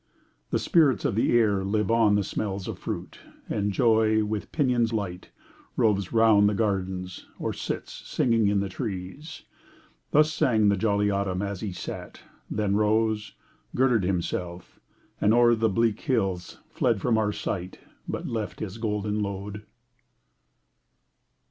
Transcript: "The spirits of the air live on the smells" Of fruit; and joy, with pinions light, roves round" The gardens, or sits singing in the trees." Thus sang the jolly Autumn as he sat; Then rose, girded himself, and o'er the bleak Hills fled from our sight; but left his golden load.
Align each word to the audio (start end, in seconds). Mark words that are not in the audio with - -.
"The 0.49 0.57
spirits 0.57 1.05
of 1.05 1.13
the 1.13 1.31
air 1.37 1.63
live 1.63 1.91
on 1.91 2.15
the 2.15 2.23
smells" 2.23 2.67
Of 2.67 2.79
fruit; 2.79 3.19
and 3.47 3.71
joy, 3.71 4.25
with 4.25 4.51
pinions 4.51 4.91
light, 4.93 5.29
roves 5.77 6.11
round" 6.11 6.49
The 6.49 6.55
gardens, 6.55 7.27
or 7.37 7.53
sits 7.53 7.91
singing 7.93 8.47
in 8.47 8.61
the 8.61 8.67
trees." 8.67 9.43
Thus 10.09 10.33
sang 10.33 10.69
the 10.69 10.75
jolly 10.75 11.11
Autumn 11.11 11.43
as 11.43 11.61
he 11.61 11.71
sat; 11.71 12.21
Then 12.49 12.75
rose, 12.75 13.35
girded 13.75 14.03
himself, 14.03 14.79
and 15.21 15.35
o'er 15.35 15.53
the 15.53 15.69
bleak 15.69 16.01
Hills 16.01 16.57
fled 16.71 16.99
from 16.99 17.19
our 17.19 17.31
sight; 17.31 17.77
but 18.07 18.25
left 18.25 18.59
his 18.59 18.79
golden 18.79 19.21
load. 19.21 19.65